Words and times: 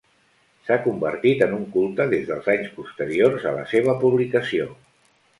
S'ha 0.67 0.75
convertit 0.85 1.41
en 1.47 1.51
un 1.57 1.67
culte 1.75 2.07
des 2.13 2.23
dels 2.29 2.49
anys 2.53 2.71
posteriors 2.77 3.45
a 3.51 3.53
la 3.59 3.67
seva 3.75 3.95
publicació. 4.05 4.67